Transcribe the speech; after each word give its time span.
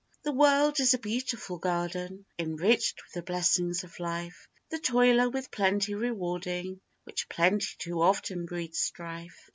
The 0.23 0.31
world 0.31 0.79
is 0.79 0.95
a 0.95 0.97
beautiful 0.97 1.59
garden, 1.59 2.25
Enriched 2.39 2.99
with 3.03 3.13
the 3.13 3.21
blessings 3.21 3.83
of 3.83 3.99
life, 3.99 4.47
The 4.71 4.79
toiler 4.79 5.29
with 5.29 5.51
plenty 5.51 5.93
rewarding, 5.93 6.81
Which 7.03 7.29
plenty 7.29 7.75
too 7.77 8.01
often 8.01 8.47
breeds 8.47 8.79
strife. 8.79 9.47